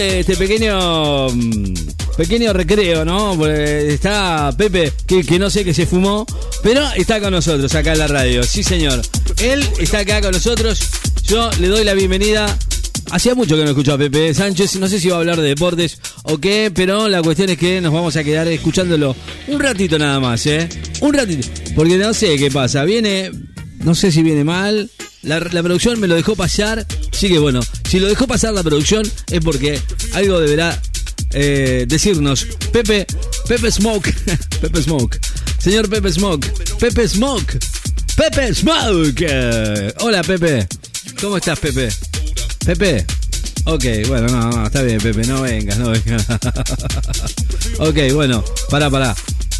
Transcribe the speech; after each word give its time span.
este 0.00 0.36
pequeño 0.36 1.28
mm, 1.28 1.74
pequeño 2.16 2.52
recreo, 2.52 3.04
¿no? 3.04 3.46
Está 3.46 4.52
Pepe, 4.56 4.92
que, 5.06 5.38
no 5.38 5.50
sé 5.50 5.64
que 5.64 5.74
se 5.74 5.86
fumó, 5.86 6.26
pero 6.62 6.82
está 6.96 7.20
con 7.20 7.32
nosotros 7.32 7.74
acá 7.74 7.92
en 7.92 7.98
la 7.98 8.06
radio. 8.06 8.42
Sí, 8.42 8.62
señor. 8.62 9.00
Él 9.42 9.66
está 9.78 10.00
acá 10.00 10.20
con 10.20 10.32
nosotros. 10.32 10.80
Yo 11.24 11.50
le 11.60 11.68
doy 11.68 11.84
la 11.84 11.94
bienvenida. 11.94 12.56
Hacía 13.10 13.34
mucho 13.34 13.56
que 13.56 13.64
no 13.64 13.70
escucho 13.70 13.94
a 13.94 13.98
Pepe 13.98 14.32
Sánchez, 14.34 14.76
no 14.76 14.86
sé 14.86 15.00
si 15.00 15.08
va 15.08 15.16
a 15.16 15.18
hablar 15.18 15.40
de 15.40 15.48
deportes 15.48 15.98
o 16.22 16.38
qué, 16.38 16.70
pero 16.72 17.08
la 17.08 17.22
cuestión 17.22 17.50
es 17.50 17.58
que 17.58 17.80
nos 17.80 17.92
vamos 17.92 18.14
a 18.16 18.22
quedar 18.22 18.46
escuchándolo 18.48 19.16
un 19.48 19.58
ratito 19.58 19.98
nada 19.98 20.20
más, 20.20 20.46
¿eh? 20.46 20.68
Un 21.00 21.14
ratito, 21.14 21.48
porque 21.74 21.96
no 21.96 22.14
sé 22.14 22.36
qué 22.36 22.52
pasa, 22.52 22.84
viene, 22.84 23.32
no 23.80 23.96
sé 23.96 24.12
si 24.12 24.22
viene 24.22 24.44
mal, 24.44 24.90
la, 25.22 25.40
la 25.40 25.62
producción 25.62 25.98
me 25.98 26.06
lo 26.06 26.14
dejó 26.14 26.36
pasar, 26.36 26.86
así 27.12 27.28
que 27.28 27.38
bueno, 27.40 27.60
si 27.90 27.98
lo 27.98 28.06
dejó 28.06 28.28
pasar 28.28 28.54
la 28.54 28.62
producción 28.62 29.04
es 29.32 29.40
porque 29.40 29.80
algo 30.12 30.38
deberá 30.38 30.80
eh, 31.32 31.86
decirnos. 31.88 32.46
Pepe, 32.72 33.04
Pepe 33.48 33.72
Smoke, 33.72 34.14
Pepe 34.60 34.80
Smoke, 34.80 35.18
señor 35.58 35.88
Pepe 35.88 36.12
Smoke, 36.12 36.46
Pepe 36.78 37.08
Smoke, 37.08 37.58
Pepe 38.14 38.54
Smoke. 38.54 39.26
Hola 40.02 40.22
Pepe, 40.22 40.68
¿cómo 41.20 41.38
estás 41.38 41.58
Pepe? 41.58 41.88
Pepe. 42.64 43.04
Ok, 43.64 43.84
bueno, 44.06 44.28
no, 44.28 44.50
no, 44.50 44.66
está 44.66 44.82
bien, 44.82 44.98
Pepe, 44.98 45.26
no 45.26 45.42
vengas, 45.42 45.76
no 45.78 45.90
vengas. 45.90 46.26
ok, 47.80 48.12
bueno, 48.14 48.44
pará, 48.70 48.88
pará. 48.88 49.16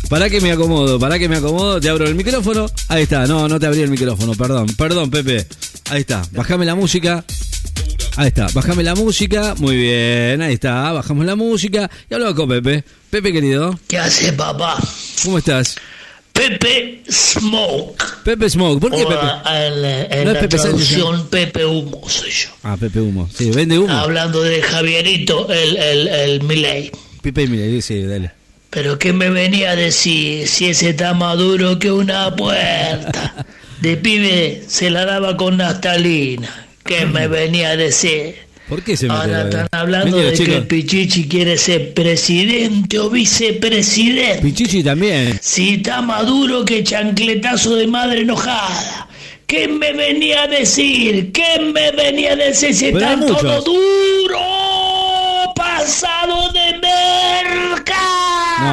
Pará 0.09 0.31
que 0.31 0.41
me 0.41 0.53
acomodo, 0.53 1.01
pará 1.01 1.19
que 1.19 1.29
me 1.29 1.37
acomodo, 1.37 1.81
te 1.81 1.89
abro 1.89 2.07
el 2.07 2.15
micrófono. 2.15 2.67
Ahí 2.87 3.03
está, 3.03 3.27
no, 3.27 3.49
no 3.49 3.59
te 3.59 3.67
abrí 3.67 3.81
el 3.81 3.91
micrófono, 3.91 4.35
perdón, 4.35 4.69
perdón, 4.79 5.11
Pepe. 5.11 5.49
Ahí 5.91 6.03
está, 6.03 6.23
bajame 6.31 6.65
la 6.65 6.77
música. 6.77 7.25
Ahí 8.21 8.29
está, 8.29 8.49
bajame 8.53 8.83
la 8.83 8.95
música. 8.95 9.55
Muy 9.57 9.77
bien, 9.79 10.43
ahí 10.43 10.53
está, 10.53 10.93
bajamos 10.93 11.25
la 11.25 11.37
música. 11.37 11.91
Y 12.11 12.13
hablo 12.13 12.35
con 12.35 12.51
Pepe. 12.51 12.85
Pepe, 13.09 13.33
querido, 13.33 13.81
¿Qué 13.89 13.97
hace 13.97 14.35
papá? 14.35 14.77
¿cómo 15.25 15.39
estás? 15.39 15.77
Pepe 16.31 17.03
Smoke. 17.11 18.05
Pepe 18.23 18.51
Smoke, 18.51 18.79
¿por 18.79 18.91
qué 18.91 19.05
O, 19.05 19.09
Pepe? 19.09 19.27
en, 19.47 19.85
en 20.13 20.25
No 20.25 20.31
es 20.33 20.35
la 20.35 20.41
Pepe 20.41 20.59
Sánchez, 20.59 20.89
traducción 20.89 21.29
Pepe 21.31 21.65
Humo 21.65 22.03
soy 22.11 22.31
yo. 22.31 22.51
Ah, 22.63 22.77
Pepe 22.79 23.01
Humo. 23.01 23.27
Sí, 23.35 23.53
vende 23.53 23.79
humo. 23.79 23.91
Hablando 23.91 24.43
de 24.43 24.61
Javierito, 24.61 25.51
el, 25.51 25.79
el, 25.79 26.09
el 26.09 26.43
Milei. 26.43 26.93
Pepe, 27.23 27.47
mira, 27.47 27.81
sí, 27.81 28.03
dale. 28.03 28.33
Pero 28.69 28.99
¿qué 28.99 29.15
me 29.15 29.31
venía 29.31 29.71
a 29.71 29.77
decir 29.77 30.47
si 30.47 30.67
ese 30.69 30.91
está 30.91 31.15
más 31.15 31.39
duro 31.39 31.79
que 31.79 31.91
una 31.91 32.37
puerta? 32.37 33.47
De 33.81 33.97
pibe 33.97 34.63
se 34.69 34.91
la 34.91 35.07
daba 35.07 35.39
con 35.39 35.57
naftalina. 35.57 36.67
¿Qué 36.91 37.07
me 37.07 37.29
venía 37.29 37.71
a 37.71 37.77
decir? 37.77 38.35
¿Por 38.69 38.83
qué 38.83 38.97
se 38.97 39.07
mete 39.07 39.21
Ahora 39.21 39.43
están 39.45 39.69
hablando 39.71 40.17
Mentira, 40.17 40.31
de 40.33 40.37
chicos. 40.37 40.55
que 40.57 40.61
Pichichi 40.63 41.29
quiere 41.29 41.57
ser 41.57 41.95
presidente 41.95 42.99
o 42.99 43.09
vicepresidente. 43.09 44.43
Pichichi 44.43 44.83
también. 44.83 45.39
Si 45.41 45.75
está 45.75 46.03
más 46.03 46.27
duro 46.27 46.65
que 46.65 46.83
chancletazo 46.83 47.77
de 47.77 47.87
madre 47.87 48.23
enojada. 48.23 49.07
¿Qué 49.47 49.69
me 49.69 49.93
venía 49.93 50.43
a 50.43 50.47
decir? 50.49 51.31
¿Qué 51.31 51.61
me 51.61 51.93
venía 51.93 52.33
a 52.33 52.37
decir 52.37 52.75
si 52.75 52.91
Pero 52.91 53.07
hay 53.07 53.15
está 53.15 53.27
todo 53.27 53.65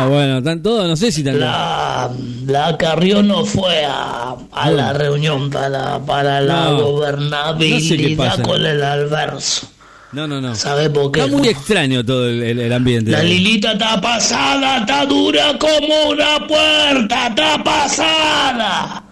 bueno, 0.10 0.38
están 0.40 0.62
todos, 0.62 0.88
no 0.88 0.96
sé 0.96 1.12
si 1.12 1.22
están 1.22 1.40
La, 1.40 2.10
la 2.46 2.78
Carrión 2.78 3.28
no 3.28 3.46
fue 3.46 3.86
a, 3.86 4.36
a 4.52 4.72
la 4.72 4.94
reunión 4.94 5.50
para, 5.50 6.00
para 6.00 6.42
la 6.42 6.56
No, 6.66 6.72
no 6.72 6.78
sé 6.78 6.82
qué 6.82 6.84
gobernabilidad 6.84 8.18
pasa. 8.30 8.44
con 8.44 8.66
el 8.66 8.84
alverso. 8.84 9.68
No, 10.14 10.26
no, 10.26 10.40
no. 10.40 10.56
¿Sabe 10.56 10.90
por 10.90 11.12
qué? 11.12 11.22
Está 11.22 11.36
muy 11.38 11.48
extraño 11.50 12.04
todo 12.06 12.30
el, 12.30 12.42
el- 12.42 12.60
el 12.60 12.74
ambiente. 12.74 13.12
La 13.12 13.22
Lilita 13.24 13.74
está 13.74 14.00
pasada, 14.00 14.80
está 14.80 15.06
dura 15.06 15.58
como 15.60 16.10
una 16.12 16.48
puerta, 16.48 17.28
está 17.28 17.62
pasada. 17.64 19.04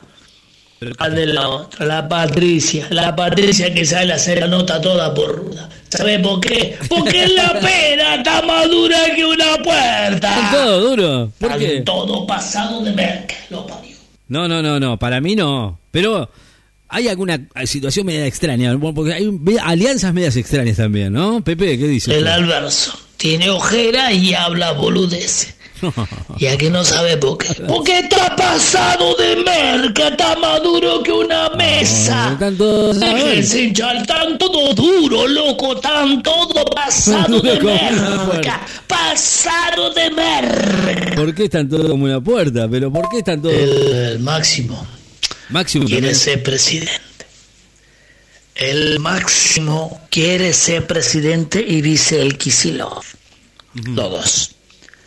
La 1.00 1.10
de 1.10 1.26
la 1.28 1.50
otra, 1.50 1.86
la 1.86 2.08
Patricia, 2.08 2.88
la 2.92 3.16
Patricia 3.16 3.74
que 3.74 3.86
sale 3.86 4.14
a 4.14 4.16
hacer 4.18 4.40
la 4.42 4.48
nota 4.48 4.80
toda 4.82 5.14
por 5.14 5.36
ruda. 5.36 5.70
¿Sabe 5.90 6.20
por 6.20 6.40
qué? 6.42 6.78
Porque 6.90 7.28
la 7.28 7.54
pena 7.62 8.16
está 8.16 8.42
más 8.42 8.70
dura 8.70 8.98
que 9.16 9.26
una 9.26 9.46
Están 9.56 9.64
puerta. 9.64 10.50
todos 10.52 10.84
duros. 10.90 11.30
¿Por 11.40 11.52
Están 11.52 11.60
qué? 11.68 11.82
todo 11.82 12.28
pasado 12.28 12.82
de 12.84 12.92
merca, 12.92 13.36
lo 13.50 13.66
parió. 13.66 13.96
No, 14.28 14.48
no, 14.48 14.62
no, 14.62 14.80
no. 14.80 14.98
Para 14.98 15.22
mí 15.22 15.36
no. 15.36 15.80
Pero 15.92 16.30
hay 16.90 17.08
alguna 17.08 17.40
situación 17.66 18.06
media 18.08 18.26
extraña. 18.26 18.78
Porque 18.78 19.14
hay 19.14 19.30
alianzas 19.62 20.14
medias 20.14 20.36
extrañas 20.36 20.78
también, 20.78 21.14
¿no? 21.14 21.44
Pepe, 21.44 21.78
¿qué 21.78 21.88
dice? 21.88 22.16
El? 22.18 22.28
Alverso 22.28 22.98
tiene 23.18 23.50
ojera 23.50 24.12
y 24.12 24.34
habla 24.34 24.74
boludeces. 24.74 25.56
Ya 26.38 26.58
que 26.58 26.70
no 26.70 26.84
sabe 26.84 27.18
por 27.18 27.38
qué. 27.38 27.54
Porque 27.68 28.00
está 28.00 28.36
pasado 28.36 29.16
de 29.16 29.36
merca, 29.38 30.08
está 30.10 30.36
más 30.38 30.62
duro 30.64 31.02
que 31.04 31.12
una 31.12 31.50
mesa. 31.52 32.32
están 32.34 32.58
todos- 32.58 33.00
Déjense 33.00 33.62
hinchar, 33.64 33.96
están 33.98 34.38
todo 34.38 34.74
duro, 34.74 35.28
loco, 35.28 35.76
están 35.76 36.22
todo 36.24 36.66
pasado 36.66 37.40
de 37.42 37.60
merca. 37.62 38.66
Pasado 38.88 39.90
de 39.92 40.10
merca. 40.12 41.16
¿Por 41.16 41.34
qué 41.36 41.46
están 41.46 41.70
todos 41.70 41.90
como 41.90 42.06
una 42.06 42.22
puerta? 42.22 42.68
Pero 42.70 42.92
¿por 42.92 43.10
qué 43.10 43.20
están 43.20 43.42
todos? 43.42 43.54
El, 43.56 43.94
el 43.94 44.20
máximo 44.20 44.86
Máximo 45.50 45.86
quiere 45.86 46.14
ser 46.16 46.42
presidente. 46.42 47.02
El 48.56 49.00
máximo 49.00 50.02
quiere 50.10 50.54
ser 50.54 50.88
presidente 50.88 51.64
y 51.68 51.82
dice 51.82 52.22
el 52.22 52.38
Kisilov. 52.38 53.04
Los 53.74 54.55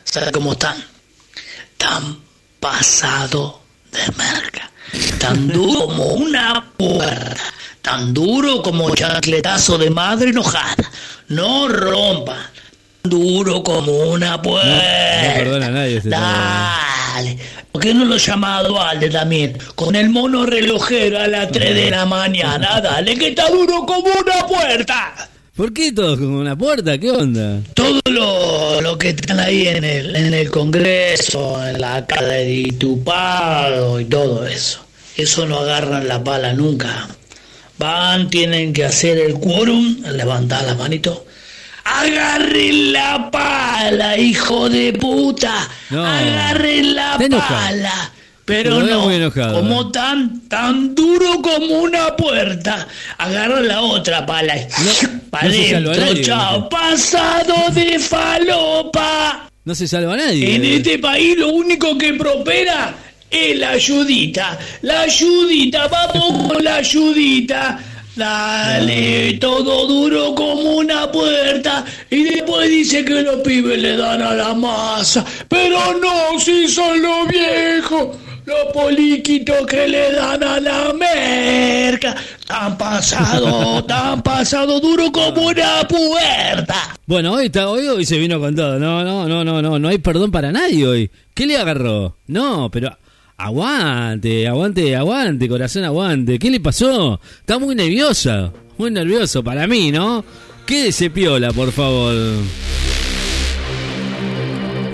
dos. 0.08 0.14
¿Sabe 0.14 0.32
cómo 0.32 0.52
están? 0.52 0.82
Tan 1.76 2.18
pasado 2.60 3.60
de 3.92 4.12
merca. 4.16 4.70
Tan 5.18 5.48
duro 5.48 5.86
como 5.86 6.04
una 6.04 6.64
puerta. 6.76 7.42
Tan 7.82 8.12
duro 8.12 8.62
como 8.62 8.94
chancletazo 8.94 9.78
de 9.78 9.90
madre 9.90 10.30
enojada. 10.30 10.90
No 11.28 11.68
rompan. 11.68 12.38
Tan 13.02 13.10
duro 13.10 13.62
como 13.62 13.92
una 13.92 14.40
puerta. 14.40 15.28
no 15.28 15.34
perdona 15.34 15.66
a 15.66 15.70
nadie 15.70 15.96
este 15.98 16.10
Dale. 16.10 17.38
¿Por 17.70 17.82
qué 17.82 17.94
no 17.94 18.04
lo 18.04 18.16
llama 18.16 18.58
a 18.58 18.62
Dualde 18.62 19.10
también? 19.10 19.58
Con 19.74 19.94
el 19.94 20.10
mono 20.10 20.46
relojero 20.46 21.18
a 21.18 21.28
las 21.28 21.50
3 21.52 21.74
de 21.74 21.90
la 21.90 22.06
mañana. 22.06 22.80
Dale, 22.80 23.16
que 23.16 23.28
está 23.28 23.48
duro 23.50 23.86
como 23.86 24.08
una 24.10 24.46
puerta. 24.46 25.28
¿Por 25.58 25.72
qué 25.72 25.90
todos 25.90 26.20
como 26.20 26.38
una 26.38 26.56
puerta? 26.56 26.96
¿Qué 26.98 27.10
onda? 27.10 27.60
Todo 27.74 28.00
lo, 28.08 28.80
lo 28.80 28.96
que 28.96 29.08
están 29.08 29.40
ahí 29.40 29.66
en 29.66 29.82
el, 29.82 30.14
en 30.14 30.32
el 30.32 30.52
Congreso, 30.52 31.66
en 31.66 31.80
la 31.80 32.06
cara 32.06 32.28
de 32.28 32.44
diputado 32.44 33.98
y 33.98 34.04
todo 34.04 34.46
eso. 34.46 34.78
Eso 35.16 35.46
no 35.46 35.58
agarran 35.58 36.06
la 36.06 36.22
pala 36.22 36.52
nunca. 36.52 37.08
Van, 37.76 38.30
tienen 38.30 38.72
que 38.72 38.84
hacer 38.84 39.18
el 39.18 39.34
quórum, 39.34 40.00
levantar 40.12 40.62
la 40.62 40.76
manito. 40.76 41.26
Agarren 41.82 42.92
la 42.92 43.28
pala, 43.28 44.16
hijo 44.16 44.68
de 44.68 44.92
puta. 44.92 45.68
No. 45.90 46.06
Agarren 46.06 46.94
la 46.94 47.18
pala. 47.18 48.12
Pero 48.48 48.80
no, 48.80 49.02
muy 49.02 49.16
enojado, 49.16 49.60
como 49.60 49.82
eh. 49.82 49.90
tan, 49.92 50.40
tan 50.48 50.94
duro 50.94 51.42
como 51.42 51.82
una 51.82 52.16
puerta. 52.16 52.88
Agarran 53.18 53.68
la 53.68 53.82
otra 53.82 54.24
pala 54.24 54.54
No, 54.56 55.10
para 55.28 55.48
no 55.80 55.94
nadie, 55.94 56.22
chao. 56.22 56.60
¿no? 56.60 56.68
Pasado 56.70 57.70
de 57.74 57.98
falopa. 57.98 59.50
No 59.66 59.74
se 59.74 59.86
salva 59.86 60.16
nadie. 60.16 60.56
En 60.56 60.64
este 60.64 60.98
país 60.98 61.36
lo 61.36 61.50
único 61.50 61.98
que 61.98 62.14
prospera 62.14 62.94
es 63.30 63.58
la 63.58 63.70
ayudita. 63.72 64.58
La 64.80 65.02
ayudita, 65.02 65.86
vamos 65.88 66.48
con 66.54 66.64
la 66.64 66.76
ayudita. 66.76 67.78
Dale, 68.16 69.34
todo 69.34 69.86
duro 69.86 70.34
como 70.34 70.76
una 70.76 71.12
puerta. 71.12 71.84
Y 72.08 72.22
después 72.24 72.70
dice 72.70 73.04
que 73.04 73.20
los 73.22 73.42
pibes 73.42 73.78
le 73.78 73.94
dan 73.94 74.22
a 74.22 74.34
la 74.34 74.54
masa. 74.54 75.22
Pero 75.46 75.98
no, 76.00 76.40
si 76.40 76.66
son 76.66 77.02
los 77.02 77.28
viejos. 77.28 78.16
Los 78.48 78.72
poliquitos 78.72 79.66
que 79.66 79.86
le 79.86 80.10
dan 80.12 80.42
a 80.42 80.58
la 80.58 80.94
merca. 80.94 82.16
Tan 82.46 82.78
pasado, 82.78 83.84
tan 83.86 84.22
pasado 84.22 84.80
duro 84.80 85.12
como 85.12 85.48
una 85.48 85.86
puerta. 85.86 86.96
Bueno, 87.04 87.34
hoy 87.34 87.46
está, 87.46 87.68
hoy, 87.68 87.86
hoy 87.86 88.06
se 88.06 88.16
vino 88.16 88.40
con 88.40 88.56
todo. 88.56 88.78
No, 88.78 89.04
no, 89.04 89.28
no, 89.28 89.44
no, 89.44 89.60
no, 89.60 89.78
no 89.78 89.88
hay 89.88 89.98
perdón 89.98 90.30
para 90.30 90.50
nadie 90.50 90.86
hoy. 90.86 91.10
¿Qué 91.34 91.44
le 91.44 91.58
agarró? 91.58 92.16
No, 92.26 92.70
pero 92.70 92.96
aguante, 93.36 94.48
aguante, 94.48 94.96
aguante, 94.96 95.46
corazón, 95.46 95.84
aguante. 95.84 96.38
¿Qué 96.38 96.50
le 96.50 96.60
pasó? 96.60 97.20
Está 97.40 97.58
muy 97.58 97.74
nerviosa, 97.74 98.50
muy 98.78 98.90
nervioso 98.90 99.44
para 99.44 99.66
mí, 99.66 99.92
¿no? 99.92 100.24
Quédese 100.64 101.10
piola, 101.10 101.52
por 101.52 101.70
favor. 101.70 102.14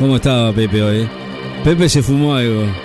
¿Cómo 0.01 0.17
estaba 0.17 0.53
Pepe 0.53 0.83
hoy? 0.83 1.09
Pepe 1.62 1.89
se 1.89 2.03
fumó 2.03 2.35
algo. 2.35 2.83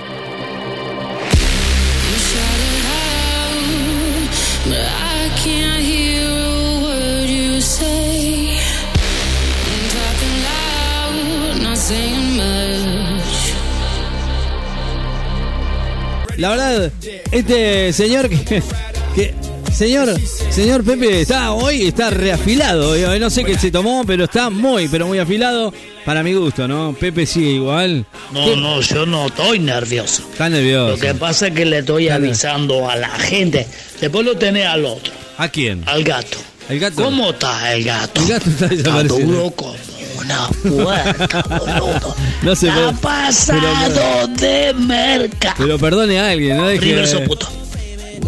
La 16.38 16.50
verdad, 16.52 16.92
este 17.32 17.92
señor 17.92 18.30
que, 18.30 18.64
que- 19.16 19.34
señor, 19.74 20.18
señor 20.50 20.84
Pepe 20.86 21.22
está 21.22 21.52
hoy 21.52 21.88
está 21.88 22.10
reafilado. 22.10 22.96
No 23.20 23.30
sé 23.30 23.44
qué 23.44 23.58
se 23.58 23.72
tomó, 23.72 24.04
pero 24.06 24.24
está 24.26 24.50
muy, 24.50 24.88
pero 24.88 25.06
muy 25.08 25.20
afilado 25.20 25.74
para 26.06 26.24
mi 26.24 26.34
gusto, 26.34 26.66
¿no? 26.68 26.96
Pepe 26.98 27.26
sigue 27.26 27.52
igual. 27.52 28.06
No, 28.32 28.56
no, 28.56 28.80
yo 28.82 29.06
no 29.06 29.28
estoy 29.28 29.60
nervioso. 29.60 30.24
Está 30.32 30.48
nervioso. 30.50 30.92
Lo 30.92 30.98
que 30.98 31.14
pasa 31.14 31.48
es 31.48 31.54
que 31.54 31.66
le 31.66 31.80
estoy 31.80 32.08
avisando 32.08 32.90
a 32.90 32.96
la 32.96 33.10
gente. 33.10 33.68
Después 34.00 34.26
lo 34.26 34.38
tenés 34.38 34.66
al 34.68 34.86
otro, 34.86 35.12
¿A 35.38 35.50
quién? 35.50 35.84
al 35.88 36.04
gato. 36.06 36.38
El 36.70 36.80
gato. 36.80 37.04
¿Cómo 37.04 37.32
está 37.32 37.74
el 37.74 37.84
gato? 37.84 38.22
El 38.22 38.28
gato 38.30 38.50
está 38.50 38.66
Está 38.68 38.76
desaparecido. 38.76 39.20
duro 39.28 39.52
como 39.52 39.74
una 40.30 40.48
puerta, 40.84 41.42
boludo. 41.50 42.16
No 42.42 42.56
se 42.56 42.72
puede- 42.72 42.94
pasado 42.94 44.28
de 44.28 44.74
merca. 44.76 45.56
Pero 45.58 45.78
perdone 45.78 46.20
a 46.20 46.30
alguien, 46.30 46.58
no 46.58 46.68
deje. 46.68 47.20
Puto. 47.26 47.48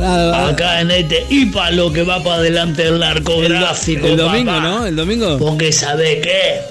Acá 0.04 0.82
en 0.82 0.90
este 0.92 1.26
IPA 1.30 1.72
lo 1.72 1.94
que 1.94 2.02
va 2.04 2.24
para 2.24 2.38
adelante 2.38 2.84
el 2.88 2.94
el, 2.96 3.00
narcográfico. 3.02 4.08
el 4.08 4.18
domingo, 4.18 4.52
papá. 4.52 4.64
¿no? 4.64 4.86
El 4.86 4.96
domingo. 4.96 5.38
Porque 5.38 5.72
sabe 5.72 6.22
qué, 6.22 6.62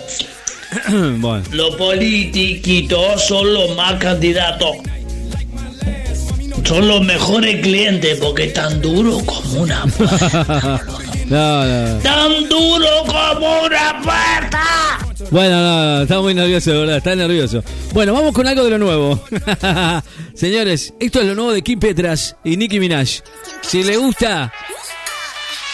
bueno. 1.19 1.44
los 1.53 1.76
politiquitos 1.76 3.25
son 3.25 3.53
los 3.55 3.76
más 3.76 3.94
candidatos. 3.94 4.76
Son 6.65 6.87
los 6.87 7.03
mejores 7.03 7.61
clientes 7.62 8.19
porque 8.21 8.44
están 8.44 8.81
duros 8.81 9.23
como 9.25 9.62
una 9.62 9.85
puerta. 9.99 10.81
No, 11.26 11.65
no. 11.65 11.99
tan 12.00 12.49
duro 12.49 12.88
como 13.06 13.62
una 13.62 14.00
puerta. 14.03 14.99
Bueno, 15.31 15.61
no, 15.61 16.03
está 16.03 16.21
muy 16.21 16.35
nervioso, 16.35 16.71
verdad, 16.73 16.97
está 16.97 17.15
nervioso. 17.15 17.63
Bueno, 17.93 18.13
vamos 18.13 18.33
con 18.33 18.47
algo 18.47 18.65
de 18.65 18.71
lo 18.71 18.79
nuevo. 18.79 19.25
Señores, 20.35 20.95
esto 20.99 21.21
es 21.21 21.27
lo 21.27 21.35
nuevo 21.35 21.53
de 21.53 21.63
Kim 21.63 21.79
Petras 21.79 22.37
y 22.45 22.57
Nicki 22.57 22.81
Minaj. 22.81 23.21
Si 23.63 23.83
le 23.83 23.97
gusta, 23.97 24.53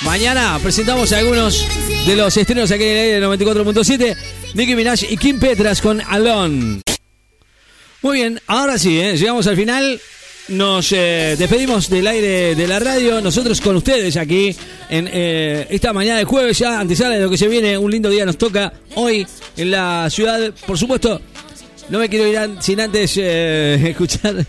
mañana 0.02 0.58
presentamos 0.62 1.12
algunos 1.12 1.66
de 2.06 2.16
los 2.16 2.36
estrenos 2.36 2.70
aquí 2.70 2.84
en 2.84 2.90
el 2.90 2.96
aire 2.96 3.20
del 3.20 3.24
94.7. 3.24 4.16
Nicki 4.54 4.74
Minaj 4.74 5.04
y 5.08 5.16
Kim 5.16 5.38
Petras 5.38 5.80
con 5.80 6.00
Alone. 6.00 6.82
Muy 8.02 8.18
bien, 8.18 8.40
ahora 8.46 8.78
sí, 8.78 9.00
¿eh? 9.00 9.16
llegamos 9.16 9.46
al 9.46 9.56
final. 9.56 10.00
Nos 10.48 10.92
eh, 10.92 11.34
despedimos 11.36 11.88
del 11.90 12.06
aire 12.06 12.54
de 12.54 12.68
la 12.68 12.78
radio, 12.78 13.20
nosotros 13.20 13.60
con 13.60 13.74
ustedes 13.76 14.16
aquí 14.16 14.54
en 14.88 15.08
eh, 15.12 15.66
esta 15.70 15.92
mañana 15.92 16.18
de 16.20 16.24
jueves, 16.24 16.56
ya 16.58 16.78
antesala 16.78 17.16
de 17.16 17.22
lo 17.22 17.30
que 17.30 17.36
se 17.36 17.48
viene, 17.48 17.76
un 17.76 17.90
lindo 17.90 18.08
día 18.08 18.24
nos 18.24 18.38
toca 18.38 18.72
hoy 18.94 19.26
en 19.56 19.70
la 19.72 20.08
ciudad. 20.08 20.52
Por 20.64 20.78
supuesto, 20.78 21.20
no 21.88 21.98
me 21.98 22.08
quiero 22.08 22.28
ir 22.28 22.38
an- 22.38 22.62
sin 22.62 22.80
antes 22.80 23.14
eh, 23.16 23.88
escuchar. 23.90 24.46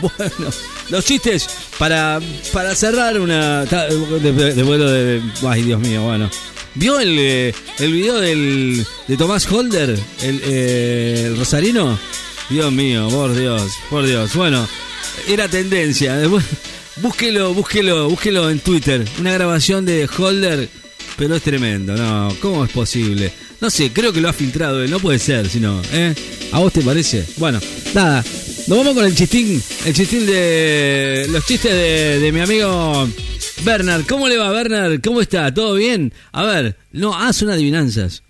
Bueno, 0.00 0.50
los 0.90 1.04
chistes 1.04 1.48
para, 1.78 2.20
para 2.52 2.74
cerrar 2.76 3.18
una. 3.18 3.64
de 3.64 4.62
vuelo 4.62 4.88
de. 4.88 5.20
Ay, 5.48 5.62
Dios 5.62 5.80
mío, 5.80 6.02
bueno. 6.04 6.30
¿Vio 6.74 7.00
el, 7.00 7.16
eh, 7.18 7.54
el 7.78 7.92
video 7.92 8.20
del, 8.20 8.86
de 9.08 9.16
Tomás 9.16 9.50
Holder, 9.50 9.98
el, 10.22 10.40
eh, 10.44 11.22
el 11.26 11.38
rosarino? 11.38 11.98
Dios 12.48 12.72
mío, 12.72 13.08
por 13.10 13.34
Dios, 13.34 13.72
por 13.90 14.06
Dios. 14.06 14.34
Bueno, 14.34 14.68
era 15.28 15.48
tendencia. 15.48 16.16
Búsquelo, 16.96 17.52
búsquelo, 17.52 18.08
búsquelo 18.08 18.50
en 18.50 18.60
Twitter. 18.60 19.04
Una 19.18 19.32
grabación 19.32 19.84
de 19.84 20.08
Holder, 20.16 20.68
pero 21.16 21.34
es 21.36 21.42
tremendo, 21.42 21.96
¿no? 21.96 22.34
¿Cómo 22.40 22.64
es 22.64 22.70
posible? 22.70 23.32
No 23.60 23.68
sé, 23.70 23.92
creo 23.92 24.12
que 24.12 24.20
lo 24.20 24.28
ha 24.28 24.32
filtrado 24.32 24.82
él, 24.82 24.90
no 24.90 25.00
puede 25.00 25.18
ser, 25.18 25.48
si 25.48 25.60
no, 25.60 25.82
¿eh? 25.92 26.14
¿A 26.52 26.58
vos 26.58 26.72
te 26.72 26.82
parece? 26.82 27.26
Bueno, 27.36 27.58
nada, 27.94 28.24
nos 28.66 28.78
vamos 28.78 28.94
con 28.94 29.04
el 29.04 29.14
chistín, 29.14 29.62
el 29.84 29.94
chistín 29.94 30.26
de 30.26 31.26
los 31.30 31.44
chistes 31.44 31.72
de, 31.72 32.20
de 32.20 32.32
mi 32.32 32.40
amigo 32.40 33.08
Bernard. 33.64 34.06
¿Cómo 34.06 34.28
le 34.28 34.36
va, 34.36 34.50
Bernard? 34.50 35.00
¿Cómo 35.02 35.20
está? 35.20 35.52
¿Todo 35.52 35.74
bien? 35.74 36.12
A 36.32 36.44
ver, 36.44 36.76
no, 36.92 37.14
ah, 37.16 37.32
son 37.32 37.50
adivinanzas. 37.50 38.22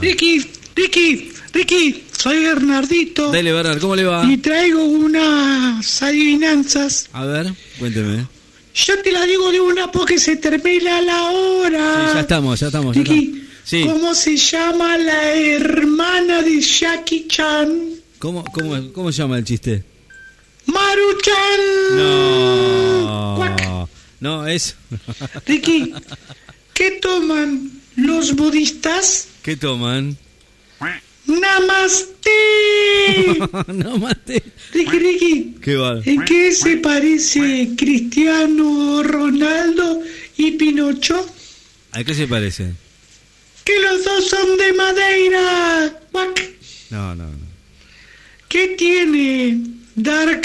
Ricky, 0.00 0.44
Ricky, 0.74 1.32
Ricky, 1.52 2.04
soy 2.12 2.44
Bernardito 2.44 3.32
dale, 3.32 3.52
Bernard, 3.52 3.80
¿cómo 3.80 3.96
le 3.96 4.04
va? 4.04 4.24
y 4.30 4.36
traigo 4.36 4.84
unas 4.84 6.02
adivinanzas. 6.02 7.08
A 7.12 7.24
ver, 7.24 7.52
cuénteme. 7.78 8.26
Yo 8.74 9.02
te 9.02 9.10
la 9.10 9.24
digo 9.24 9.50
de 9.50 9.60
una 9.60 9.90
porque 9.90 10.18
se 10.18 10.36
termina 10.36 11.00
la 11.00 11.30
hora. 11.30 12.08
Sí, 12.08 12.14
ya 12.14 12.20
estamos, 12.20 12.60
ya 12.60 12.66
estamos. 12.66 12.94
Ya 12.94 13.02
Ricky, 13.02 13.24
estamos. 13.24 13.46
Sí, 13.64 13.84
¿cómo 13.84 14.14
se 14.14 14.36
llama 14.36 14.98
la 14.98 15.34
hermana 15.34 16.42
de 16.42 16.60
Jackie 16.60 17.26
Chan? 17.26 17.90
¿Cómo, 18.18 18.44
cómo, 18.44 18.92
¿cómo 18.92 19.10
se 19.12 19.18
llama 19.18 19.38
el 19.38 19.44
chiste? 19.44 19.82
Maru-chan. 20.66 21.60
Cuac. 23.36 23.62
No, 23.64 23.88
no, 24.20 24.46
es... 24.46 24.76
Ricky, 25.46 25.94
¿qué 26.74 26.98
toman 27.00 27.70
los 27.96 28.36
budistas? 28.36 29.28
¿Qué 29.46 29.54
toman? 29.56 30.16
Namaste. 31.24 32.30
no 33.74 33.96
mate. 33.98 34.42
Ricky, 34.74 34.98
Ricky, 34.98 35.54
¿Qué 35.62 35.76
va? 35.76 36.00
¿En 36.04 36.24
qué 36.24 36.50
se 36.50 36.78
parece 36.78 37.68
Cristiano 37.76 39.04
Ronaldo 39.04 40.02
y 40.36 40.50
Pinocho? 40.52 41.24
¿A 41.92 42.02
qué 42.02 42.12
se 42.14 42.26
parece? 42.26 42.72
Que 43.62 43.78
los 43.78 44.04
dos 44.04 44.28
son 44.28 44.56
de 44.58 44.72
Madeira. 44.72 46.00
Cuac. 46.10 46.42
No, 46.90 47.14
no, 47.14 47.26
no. 47.28 47.46
¿Qué 48.48 48.74
tiene 48.76 49.60
Dark 49.94 50.42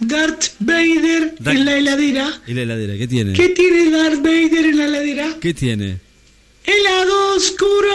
Darth 0.00 0.48
Vader 0.58 1.34
Dark- 1.38 1.56
en 1.56 1.64
la 1.64 1.76
heladera? 1.78 2.42
¿Y 2.46 2.52
la 2.52 2.60
heladera? 2.62 2.98
¿Qué 2.98 3.08
tiene? 3.08 3.32
¿Qué 3.32 3.48
tiene 3.48 3.90
Darth 3.90 4.18
Vader 4.22 4.66
en 4.66 4.76
la 4.76 4.84
heladera? 4.84 5.36
¿Qué 5.40 5.54
tiene? 5.54 6.11
¡Helado 6.64 7.36
oscuro! 7.36 7.88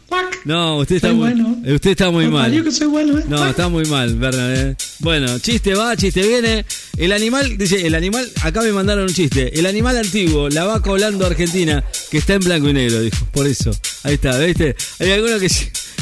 Cuac. 0.08 0.40
No, 0.44 0.76
usted 0.78 0.96
está 0.96 1.08
muy, 1.12 1.32
bueno. 1.32 1.56
usted 1.74 1.90
está 1.90 2.10
muy 2.10 2.24
Me 2.26 2.30
mal. 2.30 2.64
que 2.64 2.70
soy 2.70 2.86
bueno, 2.86 3.18
¿eh? 3.18 3.24
No, 3.28 3.46
está 3.46 3.68
muy 3.68 3.84
mal, 3.86 4.14
Bernard. 4.16 4.56
eh. 4.70 4.76
Bueno, 5.00 5.38
chiste 5.38 5.74
va, 5.74 5.96
chiste 5.96 6.26
viene. 6.26 6.64
El 6.96 7.12
animal, 7.12 7.56
dice, 7.56 7.86
el 7.86 7.94
animal, 7.94 8.28
acá 8.42 8.60
me 8.62 8.72
mandaron 8.72 9.04
un 9.04 9.14
chiste. 9.14 9.58
El 9.58 9.66
animal 9.66 9.96
antiguo, 9.96 10.48
la 10.50 10.64
vaca 10.64 10.90
Holando 10.90 11.26
Argentina, 11.26 11.82
que 12.10 12.18
está 12.18 12.34
en 12.34 12.40
blanco 12.40 12.68
y 12.68 12.72
negro, 12.74 13.00
dijo. 13.00 13.26
Por 13.32 13.46
eso. 13.46 13.70
Ahí 14.02 14.14
está, 14.14 14.38
¿viste? 14.38 14.76
Hay 15.00 15.10
algunos 15.12 15.40
que. 15.40 15.48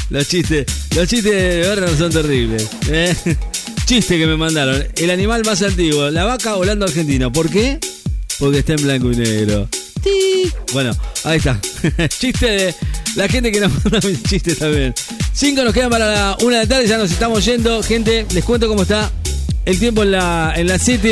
Los 0.08 0.28
chistes, 0.28 0.66
los 0.94 1.08
chistes 1.08 1.32
de 1.32 1.58
Bernard 1.68 1.98
son 1.98 2.12
terribles. 2.12 2.68
¿eh? 2.88 3.12
Chiste 3.86 4.18
que 4.18 4.26
me 4.26 4.36
mandaron. 4.36 4.84
El 4.96 5.10
animal 5.10 5.42
más 5.44 5.62
antiguo, 5.62 6.10
la 6.10 6.25
vaca 6.25 6.54
Holando 6.56 6.84
Argentina. 6.84 7.30
¿Por 7.32 7.50
qué? 7.50 7.80
Porque 8.38 8.58
está 8.58 8.75
en 8.75 8.82
blanco 8.84 9.10
y 9.10 9.16
negro. 9.16 9.68
Bueno, 10.73 10.92
ahí 11.25 11.38
está. 11.38 11.58
Chiste 12.08 12.46
de 12.46 12.75
la 13.16 13.28
gente 13.28 13.50
que 13.50 13.61
nos 13.61 13.73
manda 13.85 14.00
mis 14.06 14.23
chistes 14.23 14.58
también. 14.58 14.94
Cinco 15.32 15.64
nos 15.64 15.73
quedan 15.73 15.90
para 15.90 16.06
la 16.12 16.37
una 16.42 16.61
de 16.61 16.66
tarde, 16.66 16.87
ya 16.87 16.99
nos 16.99 17.11
estamos 17.11 17.44
yendo. 17.44 17.82
Gente, 17.82 18.26
les 18.32 18.44
cuento 18.44 18.68
cómo 18.68 18.82
está 18.82 19.11
el 19.64 19.78
tiempo 19.78 20.02
en 20.02 20.12
la, 20.12 20.52
en 20.56 20.68
la 20.68 20.78
City. 20.78 21.02